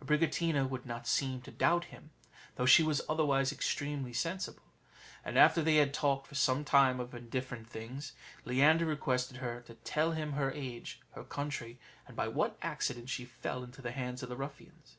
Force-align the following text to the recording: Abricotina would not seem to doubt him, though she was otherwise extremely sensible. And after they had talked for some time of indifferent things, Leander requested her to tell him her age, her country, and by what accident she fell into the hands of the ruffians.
Abricotina 0.00 0.64
would 0.68 0.86
not 0.86 1.08
seem 1.08 1.42
to 1.42 1.50
doubt 1.50 1.86
him, 1.86 2.10
though 2.54 2.66
she 2.66 2.84
was 2.84 3.02
otherwise 3.08 3.50
extremely 3.50 4.12
sensible. 4.12 4.62
And 5.24 5.36
after 5.36 5.60
they 5.60 5.74
had 5.78 5.92
talked 5.92 6.28
for 6.28 6.36
some 6.36 6.64
time 6.64 7.00
of 7.00 7.12
indifferent 7.16 7.68
things, 7.68 8.12
Leander 8.44 8.86
requested 8.86 9.38
her 9.38 9.60
to 9.62 9.74
tell 9.74 10.12
him 10.12 10.34
her 10.34 10.52
age, 10.52 11.00
her 11.16 11.24
country, 11.24 11.80
and 12.06 12.14
by 12.16 12.28
what 12.28 12.56
accident 12.62 13.08
she 13.10 13.24
fell 13.24 13.64
into 13.64 13.82
the 13.82 13.90
hands 13.90 14.22
of 14.22 14.28
the 14.28 14.36
ruffians. 14.36 14.98